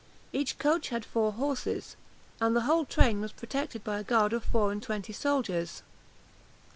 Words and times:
Each 0.33 0.57
coach 0.57 0.89
had 0.89 1.05
four 1.05 1.33
horses, 1.33 1.95
and 2.39 2.55
the 2.55 2.61
whole 2.61 2.85
train 2.85 3.21
was 3.21 3.31
protected 3.31 3.83
by 3.83 3.99
a 3.99 4.03
guard 4.03 4.33
of 4.33 4.43
four 4.43 4.71
and 4.71 4.81
twenty 4.81 5.13
soldiers. 5.13 5.83